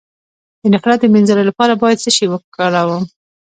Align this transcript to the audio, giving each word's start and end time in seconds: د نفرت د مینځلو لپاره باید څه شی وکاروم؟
د 0.61 0.63
نفرت 0.73 0.99
د 1.01 1.05
مینځلو 1.13 1.43
لپاره 1.49 1.73
باید 1.81 2.01
څه 2.03 2.09
شی 2.17 2.25
وکاروم؟ 2.29 3.03